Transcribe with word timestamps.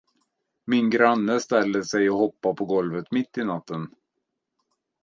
Min 0.65 0.89
granne 0.89 1.39
ställer 1.39 1.81
sig 1.81 2.09
och 2.09 2.17
hoppar 2.17 2.53
på 2.53 2.65
golvet 2.65 3.11
mitt 3.11 3.37
i 3.37 3.43
natten. 3.45 3.95